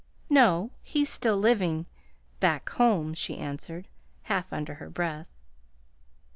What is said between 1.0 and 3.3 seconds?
still living back home,"